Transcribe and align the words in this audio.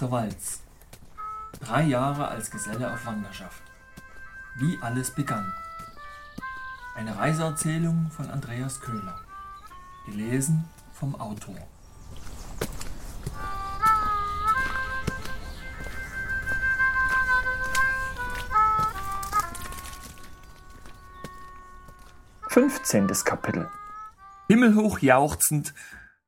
der 0.00 0.10
Walz. 0.10 0.62
Drei 1.60 1.82
Jahre 1.82 2.28
als 2.28 2.50
Geselle 2.50 2.92
auf 2.92 3.04
Wanderschaft. 3.04 3.62
Wie 4.56 4.78
alles 4.80 5.14
begann. 5.14 5.52
Eine 6.94 7.16
Reiseerzählung 7.16 8.10
von 8.10 8.30
Andreas 8.30 8.80
Köhler. 8.80 9.20
Gelesen 10.06 10.64
vom 10.92 11.14
Autor. 11.20 11.56
Fünfzehntes 22.48 23.24
Kapitel. 23.24 23.70
Himmelhoch 24.48 24.98
jauchzend, 24.98 25.72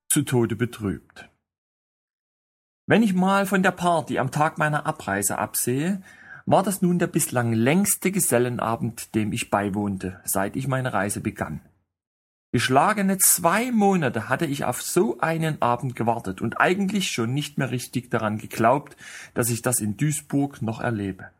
zu 0.09 0.23
Tode 0.23 0.55
betrübt. 0.55 1.32
Wenn 2.93 3.03
ich 3.03 3.15
mal 3.15 3.47
von 3.47 3.63
der 3.63 3.71
Party 3.71 4.19
am 4.19 4.31
Tag 4.31 4.59
meiner 4.59 4.85
Abreise 4.85 5.39
absehe, 5.39 6.03
war 6.45 6.63
das 6.63 6.83
nun 6.83 6.99
der 6.99 7.07
bislang 7.07 7.55
längste 7.55 8.11
Gesellenabend, 8.11 9.15
dem 9.15 9.33
ich 9.33 9.49
beiwohnte, 9.49 10.21
seit 10.27 10.57
ich 10.57 10.69
meine 10.69 10.93
Reise 10.93 11.23
begann. 11.23 11.63
Geschlagene 12.53 13.17
zwei 13.17 13.73
Monate 13.73 14.29
hatte 14.29 14.45
ich 14.45 14.67
auf 14.67 14.83
so 14.83 15.19
einen 15.21 15.63
Abend 15.63 15.97
gewartet 15.97 16.43
und 16.43 16.61
eigentlich 16.61 17.11
schon 17.11 17.33
nicht 17.33 17.57
mehr 17.57 17.71
richtig 17.71 18.11
daran 18.11 18.37
geglaubt, 18.37 18.95
dass 19.33 19.49
ich 19.49 19.63
das 19.63 19.81
in 19.81 19.97
Duisburg 19.97 20.61
noch 20.61 20.83
erlebe. 20.83 21.31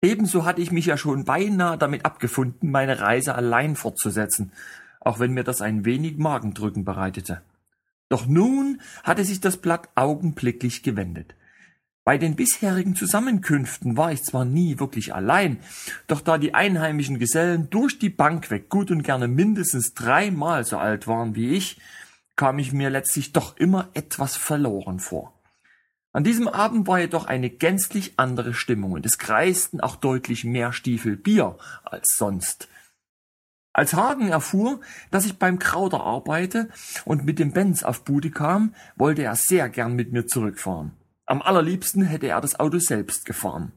Ebenso 0.00 0.46
hatte 0.46 0.62
ich 0.62 0.72
mich 0.72 0.86
ja 0.86 0.96
schon 0.96 1.26
beinahe 1.26 1.76
damit 1.76 2.06
abgefunden, 2.06 2.70
meine 2.70 3.00
Reise 3.00 3.34
allein 3.34 3.76
fortzusetzen, 3.76 4.52
auch 5.00 5.18
wenn 5.18 5.34
mir 5.34 5.44
das 5.44 5.60
ein 5.60 5.84
wenig 5.84 6.16
Magendrücken 6.16 6.86
bereitete. 6.86 7.42
Doch 8.08 8.26
nun 8.26 8.80
hatte 9.02 9.24
sich 9.24 9.40
das 9.40 9.58
Blatt 9.58 9.88
augenblicklich 9.94 10.82
gewendet. 10.82 11.34
Bei 12.04 12.16
den 12.16 12.36
bisherigen 12.36 12.96
Zusammenkünften 12.96 13.98
war 13.98 14.12
ich 14.12 14.22
zwar 14.22 14.46
nie 14.46 14.78
wirklich 14.78 15.14
allein, 15.14 15.58
doch 16.06 16.22
da 16.22 16.38
die 16.38 16.54
einheimischen 16.54 17.18
Gesellen 17.18 17.68
durch 17.68 17.98
die 17.98 18.08
Bank 18.08 18.50
weg 18.50 18.70
gut 18.70 18.90
und 18.90 19.02
gerne 19.02 19.28
mindestens 19.28 19.92
dreimal 19.92 20.64
so 20.64 20.78
alt 20.78 21.06
waren 21.06 21.34
wie 21.34 21.50
ich, 21.50 21.78
kam 22.34 22.58
ich 22.58 22.72
mir 22.72 22.88
letztlich 22.88 23.32
doch 23.32 23.58
immer 23.58 23.90
etwas 23.92 24.38
verloren 24.38 25.00
vor. 25.00 25.34
An 26.12 26.24
diesem 26.24 26.48
Abend 26.48 26.86
war 26.86 26.98
jedoch 26.98 27.26
eine 27.26 27.50
gänzlich 27.50 28.14
andere 28.16 28.54
Stimmung 28.54 28.92
und 28.92 29.04
es 29.04 29.18
kreisten 29.18 29.80
auch 29.80 29.96
deutlich 29.96 30.44
mehr 30.44 30.72
Stiefel 30.72 31.14
Bier 31.14 31.58
als 31.84 32.16
sonst. 32.16 32.68
Als 33.78 33.94
Hagen 33.94 34.26
erfuhr, 34.26 34.80
dass 35.12 35.24
ich 35.24 35.38
beim 35.38 35.60
Krauter 35.60 36.00
arbeite 36.00 36.68
und 37.04 37.24
mit 37.24 37.38
dem 37.38 37.52
Benz 37.52 37.84
auf 37.84 38.02
Bude 38.02 38.32
kam, 38.32 38.74
wollte 38.96 39.22
er 39.22 39.36
sehr 39.36 39.68
gern 39.68 39.94
mit 39.94 40.10
mir 40.12 40.26
zurückfahren. 40.26 40.94
Am 41.26 41.42
allerliebsten 41.42 42.02
hätte 42.02 42.26
er 42.26 42.40
das 42.40 42.58
Auto 42.58 42.80
selbst 42.80 43.24
gefahren. 43.24 43.70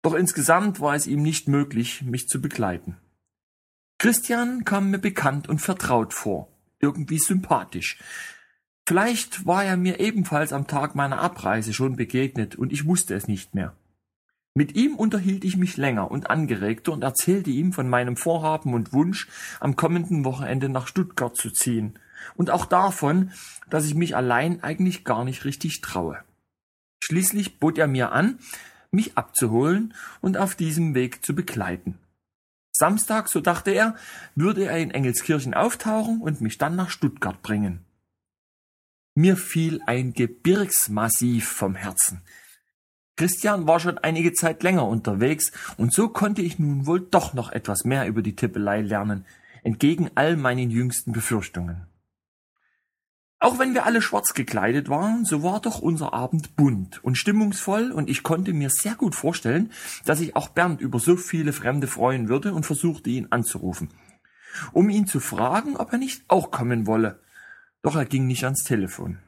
Doch 0.00 0.14
insgesamt 0.14 0.80
war 0.80 0.94
es 0.94 1.06
ihm 1.06 1.20
nicht 1.20 1.46
möglich, 1.46 2.00
mich 2.00 2.26
zu 2.26 2.40
begleiten. 2.40 2.96
Christian 3.98 4.64
kam 4.64 4.90
mir 4.90 4.98
bekannt 4.98 5.46
und 5.46 5.58
vertraut 5.58 6.14
vor, 6.14 6.48
irgendwie 6.80 7.18
sympathisch. 7.18 7.98
Vielleicht 8.88 9.44
war 9.44 9.62
er 9.62 9.76
mir 9.76 10.00
ebenfalls 10.00 10.54
am 10.54 10.66
Tag 10.66 10.94
meiner 10.94 11.20
Abreise 11.20 11.74
schon 11.74 11.96
begegnet 11.96 12.56
und 12.56 12.72
ich 12.72 12.86
wusste 12.86 13.14
es 13.14 13.28
nicht 13.28 13.54
mehr. 13.54 13.76
Mit 14.54 14.74
ihm 14.74 14.96
unterhielt 14.96 15.44
ich 15.44 15.56
mich 15.56 15.78
länger 15.78 16.10
und 16.10 16.28
angeregter 16.28 16.92
und 16.92 17.02
erzählte 17.02 17.50
ihm 17.50 17.72
von 17.72 17.88
meinem 17.88 18.16
Vorhaben 18.16 18.74
und 18.74 18.92
Wunsch, 18.92 19.28
am 19.60 19.76
kommenden 19.76 20.24
Wochenende 20.24 20.68
nach 20.68 20.86
Stuttgart 20.86 21.36
zu 21.36 21.50
ziehen, 21.50 21.98
und 22.36 22.50
auch 22.50 22.66
davon, 22.66 23.32
dass 23.70 23.86
ich 23.86 23.94
mich 23.94 24.14
allein 24.14 24.62
eigentlich 24.62 25.04
gar 25.04 25.24
nicht 25.24 25.44
richtig 25.44 25.80
traue. 25.80 26.22
Schließlich 27.02 27.58
bot 27.58 27.78
er 27.78 27.88
mir 27.88 28.12
an, 28.12 28.38
mich 28.90 29.16
abzuholen 29.16 29.94
und 30.20 30.36
auf 30.36 30.54
diesem 30.54 30.94
Weg 30.94 31.24
zu 31.24 31.34
begleiten. 31.34 31.98
Samstag, 32.72 33.28
so 33.28 33.40
dachte 33.40 33.70
er, 33.70 33.96
würde 34.34 34.66
er 34.66 34.78
in 34.78 34.90
Engelskirchen 34.90 35.54
auftauchen 35.54 36.20
und 36.20 36.40
mich 36.40 36.58
dann 36.58 36.76
nach 36.76 36.90
Stuttgart 36.90 37.42
bringen. 37.42 37.84
Mir 39.14 39.36
fiel 39.36 39.80
ein 39.86 40.14
Gebirgsmassiv 40.14 41.48
vom 41.48 41.74
Herzen. 41.74 42.22
Christian 43.16 43.66
war 43.66 43.78
schon 43.78 43.98
einige 43.98 44.32
Zeit 44.32 44.62
länger 44.62 44.86
unterwegs, 44.86 45.52
und 45.76 45.92
so 45.92 46.08
konnte 46.08 46.42
ich 46.42 46.58
nun 46.58 46.86
wohl 46.86 47.00
doch 47.00 47.34
noch 47.34 47.52
etwas 47.52 47.84
mehr 47.84 48.06
über 48.06 48.22
die 48.22 48.36
Tippelei 48.36 48.80
lernen, 48.80 49.26
entgegen 49.62 50.10
all 50.14 50.36
meinen 50.36 50.70
jüngsten 50.70 51.12
Befürchtungen. 51.12 51.86
Auch 53.38 53.58
wenn 53.58 53.74
wir 53.74 53.84
alle 53.84 54.00
schwarz 54.00 54.34
gekleidet 54.34 54.88
waren, 54.88 55.24
so 55.24 55.42
war 55.42 55.60
doch 55.60 55.80
unser 55.80 56.14
Abend 56.14 56.54
bunt 56.54 57.02
und 57.04 57.18
stimmungsvoll, 57.18 57.90
und 57.90 58.08
ich 58.08 58.22
konnte 58.22 58.52
mir 58.52 58.70
sehr 58.70 58.94
gut 58.94 59.14
vorstellen, 59.14 59.72
dass 60.04 60.20
sich 60.20 60.36
auch 60.36 60.48
Bernd 60.48 60.80
über 60.80 60.98
so 60.98 61.16
viele 61.16 61.52
Fremde 61.52 61.88
freuen 61.88 62.28
würde 62.28 62.54
und 62.54 62.64
versuchte 62.64 63.10
ihn 63.10 63.26
anzurufen, 63.30 63.90
um 64.72 64.88
ihn 64.88 65.06
zu 65.06 65.20
fragen, 65.20 65.76
ob 65.76 65.92
er 65.92 65.98
nicht 65.98 66.22
auch 66.28 66.50
kommen 66.50 66.86
wolle. 66.86 67.20
Doch 67.82 67.96
er 67.96 68.04
ging 68.04 68.28
nicht 68.28 68.44
ans 68.44 68.62
Telefon. 68.62 69.18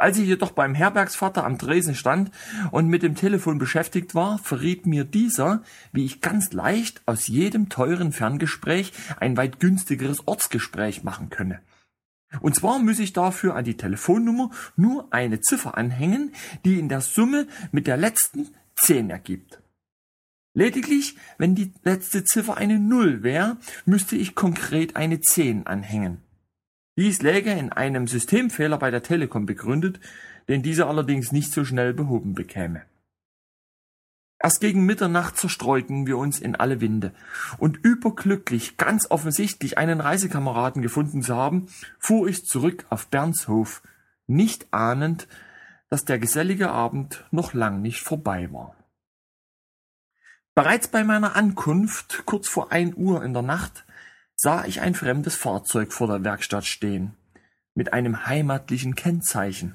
Als 0.00 0.16
ich 0.16 0.28
jedoch 0.28 0.52
beim 0.52 0.76
Herbergsvater 0.76 1.44
am 1.44 1.58
Dresen 1.58 1.96
stand 1.96 2.30
und 2.70 2.86
mit 2.86 3.02
dem 3.02 3.16
Telefon 3.16 3.58
beschäftigt 3.58 4.14
war, 4.14 4.38
verriet 4.38 4.86
mir 4.86 5.04
dieser, 5.04 5.64
wie 5.92 6.04
ich 6.04 6.20
ganz 6.20 6.52
leicht 6.52 7.02
aus 7.06 7.26
jedem 7.26 7.68
teuren 7.68 8.12
Ferngespräch 8.12 8.92
ein 9.18 9.36
weit 9.36 9.58
günstigeres 9.58 10.28
Ortsgespräch 10.28 11.02
machen 11.02 11.30
könne. 11.30 11.60
Und 12.40 12.54
zwar 12.54 12.78
muss 12.78 13.00
ich 13.00 13.12
dafür 13.12 13.56
an 13.56 13.64
die 13.64 13.76
Telefonnummer 13.76 14.50
nur 14.76 15.12
eine 15.12 15.40
Ziffer 15.40 15.76
anhängen, 15.76 16.32
die 16.64 16.78
in 16.78 16.88
der 16.88 17.00
Summe 17.00 17.48
mit 17.72 17.88
der 17.88 17.96
letzten 17.96 18.54
10 18.76 19.10
ergibt. 19.10 19.60
Lediglich, 20.54 21.16
wenn 21.38 21.56
die 21.56 21.72
letzte 21.82 22.22
Ziffer 22.22 22.56
eine 22.56 22.78
Null 22.78 23.24
wäre, 23.24 23.56
müsste 23.84 24.14
ich 24.14 24.36
konkret 24.36 24.94
eine 24.94 25.20
10 25.20 25.66
anhängen. 25.66 26.22
Dies 26.98 27.22
läge 27.22 27.52
in 27.52 27.70
einem 27.70 28.08
Systemfehler 28.08 28.76
bei 28.76 28.90
der 28.90 29.04
Telekom 29.04 29.46
begründet, 29.46 30.00
den 30.48 30.64
diese 30.64 30.88
allerdings 30.88 31.30
nicht 31.30 31.52
so 31.52 31.64
schnell 31.64 31.94
behoben 31.94 32.34
bekäme. 32.34 32.82
Erst 34.40 34.60
gegen 34.60 34.84
Mitternacht 34.84 35.36
zerstreuten 35.36 36.08
wir 36.08 36.18
uns 36.18 36.40
in 36.40 36.56
alle 36.56 36.80
Winde, 36.80 37.12
und 37.58 37.76
überglücklich, 37.76 38.78
ganz 38.78 39.12
offensichtlich 39.12 39.78
einen 39.78 40.00
Reisekameraden 40.00 40.82
gefunden 40.82 41.22
zu 41.22 41.36
haben, 41.36 41.68
fuhr 42.00 42.26
ich 42.26 42.46
zurück 42.46 42.84
auf 42.90 43.06
Bernshof, 43.06 43.80
nicht 44.26 44.66
ahnend, 44.72 45.28
dass 45.90 46.04
der 46.04 46.18
gesellige 46.18 46.68
Abend 46.70 47.24
noch 47.30 47.54
lang 47.54 47.80
nicht 47.80 48.00
vorbei 48.00 48.52
war. 48.52 48.74
Bereits 50.56 50.88
bei 50.88 51.04
meiner 51.04 51.36
Ankunft, 51.36 52.24
kurz 52.24 52.48
vor 52.48 52.72
ein 52.72 52.92
Uhr 52.96 53.22
in 53.22 53.34
der 53.34 53.42
Nacht, 53.42 53.84
sah 54.40 54.64
ich 54.64 54.80
ein 54.80 54.94
fremdes 54.94 55.34
Fahrzeug 55.34 55.92
vor 55.92 56.06
der 56.06 56.22
Werkstatt 56.22 56.64
stehen, 56.64 57.14
mit 57.74 57.92
einem 57.92 58.26
heimatlichen 58.26 58.94
Kennzeichen. 58.94 59.74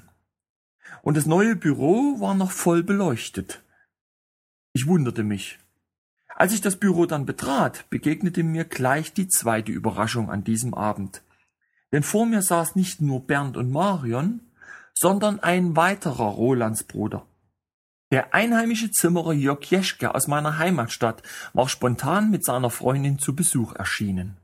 Und 1.02 1.18
das 1.18 1.26
neue 1.26 1.54
Büro 1.54 2.18
war 2.18 2.34
noch 2.34 2.50
voll 2.50 2.82
beleuchtet. 2.82 3.62
Ich 4.72 4.86
wunderte 4.86 5.22
mich. 5.22 5.58
Als 6.34 6.54
ich 6.54 6.62
das 6.62 6.76
Büro 6.76 7.04
dann 7.04 7.26
betrat, 7.26 7.88
begegnete 7.90 8.42
mir 8.42 8.64
gleich 8.64 9.12
die 9.12 9.28
zweite 9.28 9.70
Überraschung 9.70 10.30
an 10.30 10.44
diesem 10.44 10.72
Abend. 10.72 11.22
Denn 11.92 12.02
vor 12.02 12.24
mir 12.24 12.40
saß 12.40 12.74
nicht 12.74 13.02
nur 13.02 13.20
Bernd 13.20 13.58
und 13.58 13.70
Marion, 13.70 14.40
sondern 14.94 15.40
ein 15.40 15.76
weiterer 15.76 16.24
Rolandsbruder. 16.24 17.26
Der 18.10 18.32
einheimische 18.32 18.90
Zimmerer 18.90 19.34
Jörg 19.34 19.62
Jeschke 19.64 20.14
aus 20.14 20.26
meiner 20.26 20.56
Heimatstadt 20.56 21.22
war 21.52 21.68
spontan 21.68 22.30
mit 22.30 22.44
seiner 22.44 22.70
Freundin 22.70 23.18
zu 23.18 23.36
Besuch 23.36 23.74
erschienen. 23.74 24.38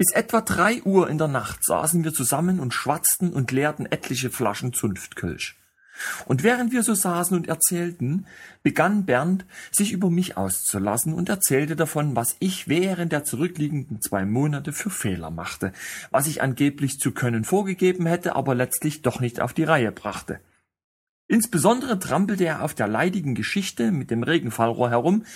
Bis 0.00 0.12
etwa 0.12 0.40
drei 0.40 0.82
Uhr 0.84 1.10
in 1.10 1.18
der 1.18 1.28
Nacht 1.28 1.62
saßen 1.62 2.02
wir 2.04 2.14
zusammen 2.14 2.58
und 2.58 2.72
schwatzten 2.72 3.34
und 3.34 3.52
leerten 3.52 3.84
etliche 3.84 4.30
Flaschen 4.30 4.72
Zunftkölsch. 4.72 5.58
Und 6.24 6.42
während 6.42 6.72
wir 6.72 6.82
so 6.82 6.94
saßen 6.94 7.36
und 7.36 7.48
erzählten, 7.48 8.24
begann 8.62 9.04
Bernd 9.04 9.44
sich 9.70 9.92
über 9.92 10.08
mich 10.08 10.38
auszulassen 10.38 11.12
und 11.12 11.28
erzählte 11.28 11.76
davon, 11.76 12.16
was 12.16 12.34
ich 12.38 12.66
während 12.66 13.12
der 13.12 13.24
zurückliegenden 13.24 14.00
zwei 14.00 14.24
Monate 14.24 14.72
für 14.72 14.88
Fehler 14.88 15.30
machte, 15.30 15.70
was 16.10 16.28
ich 16.28 16.40
angeblich 16.40 16.98
zu 16.98 17.12
können 17.12 17.44
vorgegeben 17.44 18.06
hätte, 18.06 18.36
aber 18.36 18.54
letztlich 18.54 19.02
doch 19.02 19.20
nicht 19.20 19.38
auf 19.38 19.52
die 19.52 19.64
Reihe 19.64 19.92
brachte. 19.92 20.40
Insbesondere 21.28 21.98
trampelte 21.98 22.44
er 22.44 22.62
auf 22.62 22.72
der 22.72 22.88
leidigen 22.88 23.34
Geschichte 23.34 23.92
mit 23.92 24.10
dem 24.10 24.22
Regenfallrohr 24.22 24.88
herum, 24.88 25.26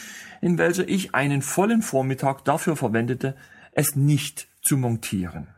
in 0.40 0.56
welcher 0.56 0.88
ich 0.88 1.14
einen 1.14 1.43
vollen 1.43 1.82
Vormittag 1.82 2.46
dafür 2.46 2.76
verwendete, 2.76 3.37
es 3.72 3.94
nicht 3.94 4.49
zu 4.64 4.76
montieren. 4.76 5.49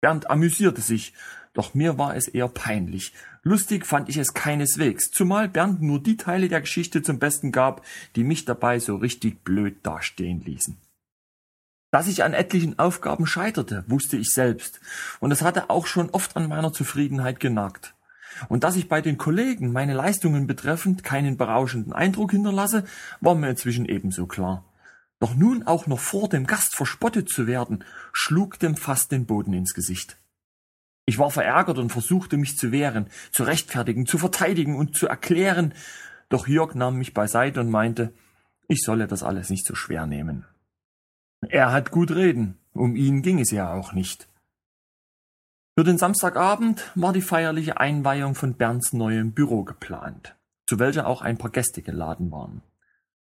Bernd 0.00 0.30
amüsierte 0.30 0.80
sich, 0.80 1.12
doch 1.52 1.74
mir 1.74 1.98
war 1.98 2.16
es 2.16 2.28
eher 2.28 2.48
peinlich. 2.48 3.12
Lustig 3.42 3.86
fand 3.86 4.08
ich 4.08 4.16
es 4.16 4.34
keineswegs, 4.34 5.10
zumal 5.10 5.48
Bernd 5.48 5.82
nur 5.82 6.02
die 6.02 6.16
Teile 6.16 6.48
der 6.48 6.60
Geschichte 6.60 7.02
zum 7.02 7.18
Besten 7.18 7.52
gab, 7.52 7.84
die 8.16 8.24
mich 8.24 8.44
dabei 8.44 8.78
so 8.78 8.96
richtig 8.96 9.44
blöd 9.44 9.78
dastehen 9.82 10.40
ließen. 10.40 10.78
Dass 11.90 12.06
ich 12.06 12.22
an 12.22 12.34
etlichen 12.34 12.78
Aufgaben 12.78 13.26
scheiterte, 13.26 13.84
wusste 13.88 14.16
ich 14.16 14.32
selbst, 14.32 14.80
und 15.18 15.32
es 15.32 15.42
hatte 15.42 15.70
auch 15.70 15.86
schon 15.86 16.10
oft 16.10 16.36
an 16.36 16.48
meiner 16.48 16.72
Zufriedenheit 16.72 17.40
genagt. 17.40 17.94
Und 18.48 18.62
dass 18.62 18.76
ich 18.76 18.88
bei 18.88 19.00
den 19.00 19.18
Kollegen 19.18 19.72
meine 19.72 19.94
Leistungen 19.94 20.46
betreffend 20.46 21.02
keinen 21.02 21.36
berauschenden 21.36 21.92
Eindruck 21.92 22.30
hinterlasse, 22.30 22.84
war 23.20 23.34
mir 23.34 23.50
inzwischen 23.50 23.86
ebenso 23.86 24.26
klar. 24.26 24.64
Doch 25.20 25.34
nun 25.34 25.62
auch 25.66 25.86
noch 25.86 26.00
vor 26.00 26.28
dem 26.28 26.46
Gast 26.46 26.74
verspottet 26.74 27.28
zu 27.28 27.46
werden, 27.46 27.84
schlug 28.12 28.58
dem 28.58 28.74
fast 28.74 29.12
den 29.12 29.26
Boden 29.26 29.52
ins 29.52 29.74
Gesicht. 29.74 30.18
Ich 31.06 31.18
war 31.18 31.30
verärgert 31.30 31.78
und 31.78 31.90
versuchte 31.90 32.36
mich 32.36 32.56
zu 32.56 32.72
wehren, 32.72 33.08
zu 33.30 33.42
rechtfertigen, 33.42 34.06
zu 34.06 34.16
verteidigen 34.16 34.76
und 34.76 34.96
zu 34.96 35.08
erklären, 35.08 35.74
doch 36.30 36.46
Jörg 36.46 36.74
nahm 36.74 36.96
mich 36.96 37.12
beiseite 37.12 37.60
und 37.60 37.70
meinte, 37.70 38.14
ich 38.68 38.82
solle 38.82 39.06
das 39.06 39.22
alles 39.22 39.50
nicht 39.50 39.66
so 39.66 39.74
schwer 39.74 40.06
nehmen. 40.06 40.46
Er 41.48 41.72
hat 41.72 41.90
gut 41.90 42.12
reden, 42.12 42.58
um 42.72 42.96
ihn 42.96 43.22
ging 43.22 43.40
es 43.40 43.50
ja 43.50 43.72
auch 43.72 43.92
nicht. 43.92 44.28
Für 45.76 45.84
den 45.84 45.98
Samstagabend 45.98 46.92
war 46.94 47.12
die 47.12 47.22
feierliche 47.22 47.80
Einweihung 47.80 48.34
von 48.34 48.54
Bernds 48.54 48.92
neuem 48.92 49.32
Büro 49.32 49.64
geplant, 49.64 50.36
zu 50.68 50.78
welcher 50.78 51.06
auch 51.06 51.22
ein 51.22 51.38
paar 51.38 51.50
Gäste 51.50 51.82
geladen 51.82 52.30
waren. 52.30 52.62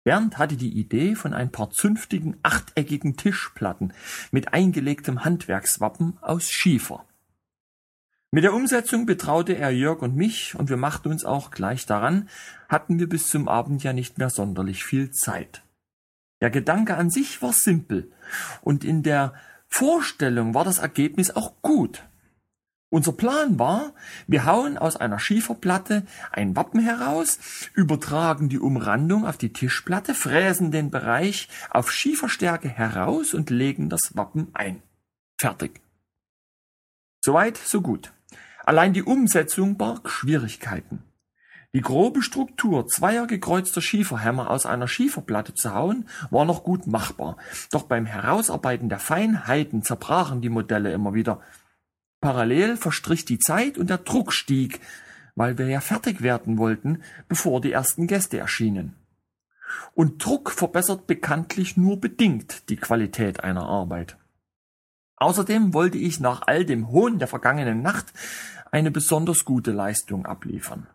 Bernd 0.03 0.37
hatte 0.37 0.55
die 0.55 0.77
Idee 0.77 1.15
von 1.15 1.33
ein 1.33 1.51
paar 1.51 1.71
zünftigen 1.71 2.37
achteckigen 2.43 3.17
Tischplatten 3.17 3.93
mit 4.31 4.53
eingelegtem 4.53 5.23
Handwerkswappen 5.25 6.17
aus 6.21 6.49
Schiefer. 6.49 7.05
Mit 8.31 8.43
der 8.43 8.53
Umsetzung 8.53 9.05
betraute 9.05 9.57
er 9.57 9.71
Jörg 9.71 10.01
und 10.01 10.15
mich, 10.15 10.53
und 10.55 10.69
wir 10.69 10.77
machten 10.77 11.09
uns 11.09 11.25
auch 11.25 11.49
gleich 11.49 11.85
daran, 11.87 12.29
hatten 12.67 12.99
wir 12.99 13.09
bis 13.09 13.27
zum 13.29 13.47
Abend 13.47 13.83
ja 13.83 13.91
nicht 13.91 14.19
mehr 14.19 14.29
sonderlich 14.29 14.83
viel 14.83 15.11
Zeit. 15.11 15.63
Der 16.39 16.51
Gedanke 16.51 16.95
an 16.95 17.09
sich 17.09 17.41
war 17.41 17.53
simpel, 17.53 18.11
und 18.61 18.83
in 18.83 19.01
der 19.01 19.33
Vorstellung 19.67 20.53
war 20.53 20.63
das 20.63 20.77
Ergebnis 20.77 21.31
auch 21.31 21.61
gut. 21.61 22.03
Unser 22.91 23.11
Plan 23.11 23.59
war, 23.59 23.93
wir 24.25 24.45
hauen 24.45 24.77
aus 24.79 24.97
einer 24.97 25.19
Schieferplatte 25.19 26.07
ein 26.31 26.55
Wappen 26.55 26.79
heraus, 26.79 27.37
übertragen 27.75 28.49
die 28.49 28.57
Umrandung 28.57 29.27
auf 29.27 29.37
die 29.37 29.53
Tischplatte, 29.53 30.15
fräsen 30.15 30.71
den 30.71 30.89
Bereich 30.89 31.49
auf 31.69 31.91
Schieferstärke 31.91 32.67
heraus 32.67 33.35
und 33.35 33.51
legen 33.51 33.89
das 33.89 34.17
Wappen 34.17 34.47
ein. 34.53 34.81
Fertig. 35.39 35.81
Soweit, 37.23 37.57
so 37.57 37.81
gut. 37.81 38.11
Allein 38.65 38.93
die 38.93 39.03
Umsetzung 39.03 39.77
barg 39.77 40.09
Schwierigkeiten. 40.09 41.03
Die 41.73 41.81
grobe 41.81 42.23
Struktur 42.23 42.87
zweier 42.87 43.27
gekreuzter 43.27 43.81
Schieferhämmer 43.81 44.49
aus 44.49 44.65
einer 44.65 44.87
Schieferplatte 44.87 45.53
zu 45.53 45.75
hauen, 45.75 46.09
war 46.31 46.43
noch 46.43 46.63
gut 46.63 46.87
machbar. 46.87 47.37
Doch 47.71 47.83
beim 47.83 48.07
Herausarbeiten 48.07 48.89
der 48.89 48.97
Feinheiten 48.97 49.83
zerbrachen 49.83 50.41
die 50.41 50.49
Modelle 50.49 50.91
immer 50.91 51.13
wieder. 51.13 51.41
Parallel 52.21 52.75
verstrich 52.77 53.25
die 53.25 53.39
Zeit 53.39 53.77
und 53.77 53.89
der 53.89 53.99
Druck 53.99 54.33
stieg, 54.33 54.79
weil 55.35 55.57
wir 55.57 55.67
ja 55.67 55.79
fertig 55.79 56.21
werden 56.21 56.57
wollten, 56.57 57.01
bevor 57.27 57.61
die 57.61 57.71
ersten 57.71 58.07
Gäste 58.07 58.37
erschienen. 58.37 58.95
Und 59.93 60.23
Druck 60.23 60.51
verbessert 60.51 61.07
bekanntlich 61.07 61.77
nur 61.77 62.01
bedingt 62.01 62.69
die 62.69 62.75
Qualität 62.75 63.43
einer 63.43 63.63
Arbeit. 63.63 64.17
Außerdem 65.15 65.73
wollte 65.73 65.97
ich 65.97 66.19
nach 66.19 66.43
all 66.47 66.65
dem 66.65 66.89
Hohn 66.89 67.19
der 67.19 67.27
vergangenen 67.27 67.81
Nacht 67.81 68.13
eine 68.71 68.91
besonders 68.91 69.45
gute 69.45 69.71
Leistung 69.71 70.25
abliefern. 70.25 70.87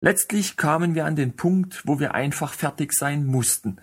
Letztlich 0.00 0.56
kamen 0.56 0.94
wir 0.94 1.04
an 1.04 1.14
den 1.14 1.36
Punkt, 1.36 1.86
wo 1.86 2.00
wir 2.00 2.14
einfach 2.14 2.54
fertig 2.54 2.92
sein 2.94 3.26
mussten 3.26 3.80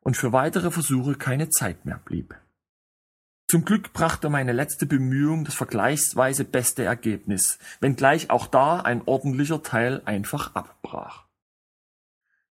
und 0.00 0.16
für 0.16 0.32
weitere 0.32 0.70
Versuche 0.70 1.14
keine 1.14 1.48
Zeit 1.48 1.84
mehr 1.84 2.00
blieb. 2.04 2.34
Zum 3.54 3.64
Glück 3.64 3.92
brachte 3.92 4.30
meine 4.30 4.50
letzte 4.50 4.84
Bemühung 4.84 5.44
das 5.44 5.54
vergleichsweise 5.54 6.44
beste 6.44 6.82
Ergebnis, 6.82 7.60
wenngleich 7.78 8.28
auch 8.28 8.48
da 8.48 8.80
ein 8.80 9.02
ordentlicher 9.06 9.62
Teil 9.62 10.02
einfach 10.06 10.56
abbrach. 10.56 11.26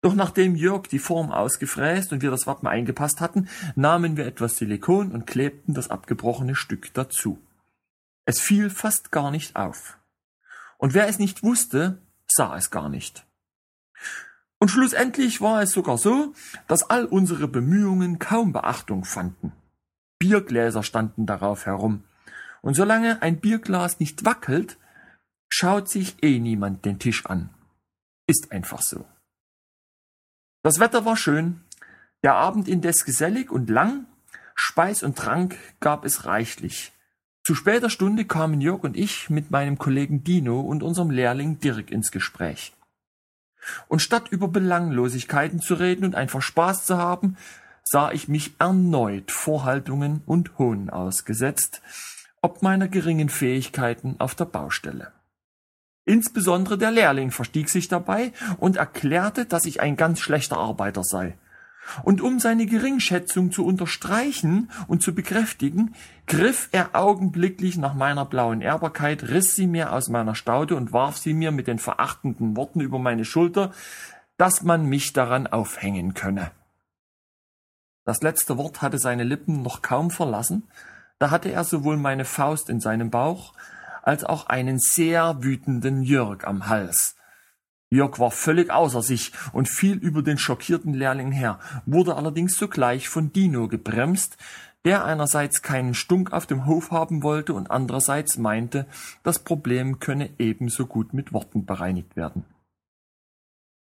Doch 0.01 0.15
nachdem 0.15 0.55
Jörg 0.55 0.87
die 0.87 0.99
Form 0.99 1.33
ausgefräst 1.33 2.13
und 2.13 2.21
wir 2.21 2.31
das 2.31 2.47
Wappen 2.47 2.69
eingepasst 2.69 3.19
hatten, 3.19 3.49
nahmen 3.75 4.15
wir 4.15 4.25
etwas 4.25 4.55
Silikon 4.55 5.11
und 5.11 5.27
klebten 5.27 5.73
das 5.73 5.89
abgebrochene 5.89 6.55
Stück 6.55 6.93
dazu. 6.93 7.37
Es 8.23 8.39
fiel 8.39 8.69
fast 8.69 9.11
gar 9.11 9.29
nicht 9.29 9.57
auf. 9.57 9.97
Und 10.77 10.93
wer 10.93 11.09
es 11.09 11.19
nicht 11.19 11.43
wusste, 11.43 11.97
sah 12.29 12.55
es 12.55 12.71
gar 12.71 12.87
nicht. 12.87 13.25
Und 14.57 14.69
schlussendlich 14.69 15.41
war 15.41 15.61
es 15.61 15.73
sogar 15.73 15.97
so, 15.97 16.33
dass 16.69 16.89
all 16.89 17.03
unsere 17.03 17.49
Bemühungen 17.49 18.19
kaum 18.19 18.53
Beachtung 18.53 19.03
fanden. 19.03 19.51
Biergläser 20.23 20.83
standen 20.83 21.25
darauf 21.25 21.65
herum. 21.65 22.05
Und 22.61 22.75
solange 22.75 23.21
ein 23.21 23.41
Bierglas 23.41 23.99
nicht 23.99 24.23
wackelt, 24.23 24.77
schaut 25.49 25.89
sich 25.89 26.23
eh 26.23 26.39
niemand 26.39 26.85
den 26.85 26.97
Tisch 26.97 27.25
an. 27.25 27.49
Ist 28.25 28.53
einfach 28.53 28.81
so. 28.81 29.03
Das 30.61 30.79
Wetter 30.79 31.03
war 31.03 31.17
schön, 31.17 31.59
der 32.23 32.35
Abend 32.35 32.69
indes 32.69 33.03
gesellig 33.03 33.51
und 33.51 33.69
lang, 33.69 34.05
Speis 34.55 35.03
und 35.03 35.17
Trank 35.17 35.57
gab 35.81 36.05
es 36.05 36.23
reichlich. 36.23 36.93
Zu 37.45 37.53
später 37.53 37.89
Stunde 37.89 38.23
kamen 38.23 38.61
Jörg 38.61 38.83
und 38.83 38.95
ich 38.95 39.29
mit 39.29 39.51
meinem 39.51 39.77
Kollegen 39.77 40.23
Dino 40.23 40.61
und 40.61 40.83
unserem 40.83 41.09
Lehrling 41.09 41.59
Dirk 41.59 41.91
ins 41.91 42.11
Gespräch. 42.11 42.71
Und 43.89 44.01
statt 44.01 44.29
über 44.29 44.47
Belanglosigkeiten 44.47 45.59
zu 45.59 45.73
reden 45.73 46.05
und 46.05 46.15
einfach 46.15 46.41
Spaß 46.41 46.85
zu 46.85 46.97
haben, 46.97 47.35
sah 47.83 48.11
ich 48.11 48.27
mich 48.27 48.55
erneut 48.59 49.31
Vorhaltungen 49.31 50.21
und 50.25 50.57
Hohn 50.57 50.89
ausgesetzt, 50.89 51.81
ob 52.41 52.61
meiner 52.61 52.87
geringen 52.87 53.29
Fähigkeiten 53.29 54.15
auf 54.19 54.35
der 54.35 54.45
Baustelle. 54.45 55.11
Insbesondere 56.05 56.77
der 56.77 56.91
Lehrling 56.91 57.31
verstieg 57.31 57.69
sich 57.69 57.87
dabei 57.87 58.33
und 58.57 58.75
erklärte, 58.75 59.45
dass 59.45 59.65
ich 59.65 59.79
ein 59.79 59.95
ganz 59.95 60.19
schlechter 60.19 60.57
Arbeiter 60.57 61.03
sei. 61.03 61.37
Und 62.03 62.21
um 62.21 62.39
seine 62.39 62.65
Geringschätzung 62.65 63.51
zu 63.51 63.65
unterstreichen 63.65 64.69
und 64.87 65.01
zu 65.01 65.13
bekräftigen, 65.13 65.95
griff 66.27 66.69
er 66.71 66.95
augenblicklich 66.95 67.77
nach 67.77 67.93
meiner 67.93 68.25
blauen 68.25 68.61
Ehrbarkeit, 68.61 69.23
riss 69.23 69.55
sie 69.55 69.67
mir 69.67 69.91
aus 69.91 70.09
meiner 70.09 70.35
Staude 70.35 70.75
und 70.75 70.93
warf 70.93 71.17
sie 71.17 71.33
mir 71.33 71.51
mit 71.51 71.67
den 71.67 71.79
verachtenden 71.79 72.55
Worten 72.55 72.79
über 72.79 72.99
meine 72.99 73.25
Schulter, 73.25 73.71
dass 74.37 74.63
man 74.63 74.85
mich 74.85 75.13
daran 75.13 75.47
aufhängen 75.47 76.13
könne. 76.13 76.51
Das 78.05 78.21
letzte 78.21 78.57
Wort 78.57 78.81
hatte 78.81 78.99
seine 78.99 79.23
Lippen 79.23 79.61
noch 79.61 79.81
kaum 79.81 80.11
verlassen, 80.11 80.63
da 81.19 81.31
hatte 81.31 81.51
er 81.51 81.63
sowohl 81.63 81.97
meine 81.97 82.25
Faust 82.25 82.69
in 82.69 82.79
seinem 82.79 83.09
Bauch 83.09 83.53
als 84.01 84.23
auch 84.23 84.47
einen 84.47 84.79
sehr 84.79 85.41
wütenden 85.41 86.03
Jörg 86.03 86.45
am 86.45 86.67
Hals, 86.67 87.15
Jörg 87.93 88.17
war 88.17 88.31
völlig 88.31 88.71
außer 88.71 89.03
sich 89.03 89.31
und 89.53 89.69
fiel 89.69 89.97
über 89.97 90.23
den 90.23 90.39
schockierten 90.39 90.95
Lehrling 90.95 91.31
her, 91.31 91.59
wurde 91.85 92.15
allerdings 92.15 92.57
sogleich 92.57 93.07
von 93.07 93.31
Dino 93.31 93.67
gebremst, 93.67 94.35
der 94.83 95.05
einerseits 95.05 95.61
keinen 95.61 95.93
Stunk 95.93 96.33
auf 96.33 96.47
dem 96.47 96.65
Hof 96.65 96.89
haben 96.89 97.21
wollte 97.21 97.53
und 97.53 97.69
andererseits 97.69 98.39
meinte, 98.39 98.87
das 99.21 99.39
Problem 99.39 99.99
könne 99.99 100.31
ebenso 100.39 100.87
gut 100.87 101.13
mit 101.13 101.33
Worten 101.33 101.65
bereinigt 101.65 102.15
werden. 102.15 102.45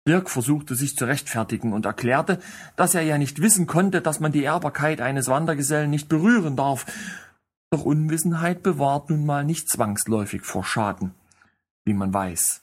Dirk 0.07 0.29
versuchte 0.29 0.75
sich 0.75 0.95
zu 0.95 1.05
rechtfertigen 1.05 1.73
und 1.73 1.85
erklärte, 1.85 2.39
dass 2.77 2.95
er 2.95 3.01
ja 3.01 3.17
nicht 3.17 3.41
wissen 3.41 3.67
konnte, 3.67 4.01
dass 4.01 4.19
man 4.19 4.31
die 4.31 4.43
Ehrbarkeit 4.43 5.01
eines 5.01 5.27
Wandergesellen 5.27 5.89
nicht 5.89 6.07
berühren 6.07 6.55
darf. 6.55 6.85
Doch 7.69 7.83
Unwissenheit 7.83 8.63
bewahrt 8.63 9.09
nun 9.09 9.25
mal 9.25 9.43
nicht 9.43 9.69
zwangsläufig 9.69 10.43
vor 10.43 10.63
Schaden, 10.63 11.13
wie 11.83 11.93
man 11.93 12.13
weiß. 12.13 12.61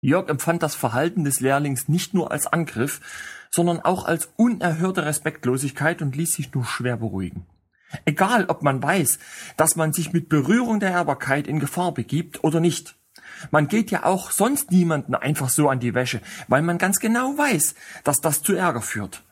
Jörg 0.00 0.28
empfand 0.28 0.62
das 0.62 0.74
Verhalten 0.74 1.24
des 1.24 1.40
Lehrlings 1.40 1.88
nicht 1.88 2.14
nur 2.14 2.30
als 2.30 2.46
Angriff, 2.46 3.00
sondern 3.50 3.80
auch 3.80 4.04
als 4.04 4.28
unerhörte 4.36 5.04
Respektlosigkeit 5.04 6.02
und 6.02 6.14
ließ 6.14 6.34
sich 6.34 6.52
nur 6.52 6.64
schwer 6.64 6.98
beruhigen. 6.98 7.46
Egal, 8.04 8.46
ob 8.46 8.62
man 8.62 8.82
weiß, 8.82 9.18
dass 9.56 9.76
man 9.76 9.92
sich 9.92 10.12
mit 10.12 10.28
Berührung 10.28 10.78
der 10.78 10.90
Ehrbarkeit 10.90 11.46
in 11.46 11.58
Gefahr 11.58 11.92
begibt 11.92 12.44
oder 12.44 12.60
nicht. 12.60 12.96
Man 13.50 13.68
geht 13.68 13.90
ja 13.90 14.04
auch 14.04 14.30
sonst 14.30 14.70
niemanden 14.70 15.14
einfach 15.14 15.48
so 15.48 15.68
an 15.68 15.80
die 15.80 15.94
Wäsche, 15.94 16.20
weil 16.48 16.62
man 16.62 16.78
ganz 16.78 17.00
genau 17.00 17.36
weiß, 17.36 17.74
dass 18.04 18.20
das 18.20 18.42
zu 18.42 18.54
Ärger 18.54 18.82
führt. 18.82 19.22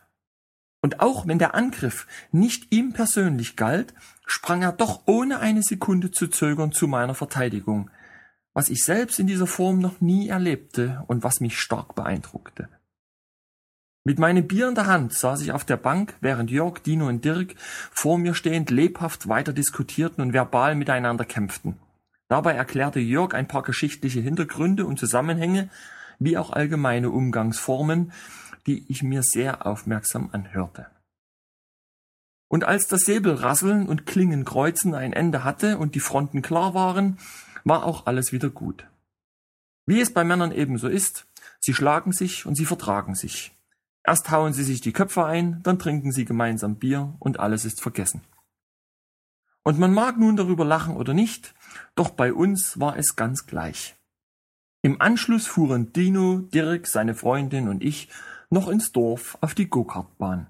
Und 0.81 1.01
auch 1.01 1.27
wenn 1.27 1.39
der 1.39 1.55
Angriff 1.55 2.07
nicht 2.33 2.73
ihm 2.73 2.93
persönlich 2.93 3.57
galt, 3.57 3.95
sprang 4.27 4.63
er 4.63 4.73
doch 4.73 5.03
ohne 5.07 5.39
eine 5.41 5.63
Sekunde 5.63 6.11
zu 6.11 6.29
zögern 6.29 6.73
zu 6.73 6.89
meiner 6.89 7.15
Verteidigung– 7.15 7.91
was 8.55 8.69
ich 8.69 8.85
selbst 8.85 9.19
in 9.19 9.27
dieser 9.27 9.47
Form 9.47 9.79
noch 9.79 10.01
nie 10.01 10.29
erlebte 10.29 11.05
und 11.07 11.23
was 11.23 11.41
mich 11.41 11.59
stark 11.59 11.95
beeindruckte. 11.95 12.69
Mit 14.05 14.19
meinem 14.19 14.49
Bier 14.49 14.69
in 14.69 14.75
der 14.75 14.87
Hand 14.87 15.13
saß 15.13 15.43
ich 15.43 15.53
auf 15.53 15.65
der 15.65 15.77
Bank, 15.77 16.15
während 16.21 16.51
Jörg, 16.51 16.81
Dino 16.81 17.07
und 17.07 17.25
Dirk 17.25 17.55
vor 17.93 18.19
mir 18.19 18.35
stehend 18.35 18.71
lebhaft 18.71 19.29
weiter 19.29 19.53
diskutierten 19.53 20.23
und 20.23 20.33
verbal 20.33 20.75
miteinander 20.75 21.25
kämpften. 21.25 21.77
Dabei 22.33 22.55
erklärte 22.55 22.99
Jörg 22.99 23.35
ein 23.35 23.47
paar 23.47 23.63
geschichtliche 23.63 24.21
Hintergründe 24.21 24.87
und 24.87 24.99
Zusammenhänge, 24.99 25.69
wie 26.19 26.39
auch 26.39 26.51
allgemeine 26.51 27.11
Umgangsformen, 27.11 28.11
die 28.67 28.91
ich 28.91 29.03
mir 29.03 29.23
sehr 29.23 29.67
aufmerksam 29.67 30.31
anhörte. 30.33 30.87
Und 32.49 32.65
als 32.65 32.87
das 32.87 33.03
Säbelrasseln 33.03 33.87
und 33.87 34.07
Klingenkreuzen 34.07 34.95
ein 34.95 35.13
Ende 35.13 35.45
hatte 35.45 35.77
und 35.77 35.95
die 35.95 36.01
Fronten 36.01 36.41
klar 36.41 36.73
waren, 36.73 37.19
war 37.65 37.85
auch 37.85 38.07
alles 38.07 38.33
wieder 38.33 38.49
gut. 38.49 38.87
Wie 39.85 40.01
es 40.01 40.15
bei 40.15 40.25
Männern 40.25 40.53
ebenso 40.53 40.89
ist, 40.89 41.27
sie 41.61 41.75
schlagen 41.75 42.13
sich 42.13 42.47
und 42.47 42.55
sie 42.55 42.65
vertragen 42.65 43.15
sich. 43.15 43.55
Erst 44.05 44.31
hauen 44.31 44.55
sie 44.55 44.65
sich 44.65 44.81
die 44.81 44.95
Köpfe 44.95 45.27
ein, 45.27 45.63
dann 45.65 45.79
trinken 45.79 46.13
sie 46.13 46.25
gemeinsam 46.25 46.77
Bier 46.77 47.13
und 47.19 47.41
alles 47.41 47.67
ist 47.67 47.83
vergessen. 47.83 48.23
Und 49.65 49.79
man 49.79 49.93
mag 49.93 50.19
nun 50.19 50.37
darüber 50.37 50.65
lachen 50.65 50.97
oder 50.97 51.15
nicht, 51.15 51.55
doch 51.95 52.11
bei 52.11 52.33
uns 52.33 52.81
war 52.81 52.97
es 52.97 53.17
ganz 53.17 53.47
gleich. 53.47 53.95
Im 54.83 55.01
Anschluss 55.01 55.47
fuhren 55.47 55.93
Dino, 55.93 56.39
Dirk, 56.39 56.89
seine 56.89 57.15
Freundin 57.15 57.69
und 57.69 57.83
ich 57.83 58.09
noch 58.51 58.69
ins 58.69 58.91
Dorf 58.91 59.39
auf 59.41 59.55
die 59.55 59.69
Go-Kart-Bahn. 59.69 60.49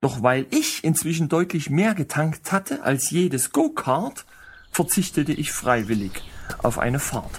Doch 0.00 0.22
weil 0.22 0.46
ich 0.50 0.82
inzwischen 0.82 1.28
deutlich 1.28 1.68
mehr 1.68 1.94
getankt 1.94 2.50
hatte 2.50 2.82
als 2.82 3.10
jedes 3.10 3.52
Go-Kart, 3.52 4.24
verzichtete 4.70 5.32
ich 5.32 5.52
freiwillig 5.52 6.22
auf 6.62 6.78
eine 6.78 6.98
Fahrt. 6.98 7.38